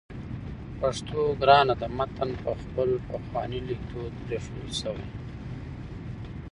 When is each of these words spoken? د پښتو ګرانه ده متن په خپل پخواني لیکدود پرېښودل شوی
د 0.69 0.73
پښتو 0.79 1.19
ګرانه 1.41 1.75
ده 1.81 1.87
متن 1.97 2.29
په 2.43 2.51
خپل 2.61 2.89
پخواني 3.09 3.59
لیکدود 3.69 4.13
پرېښودل 4.25 4.69
شوی 4.81 5.05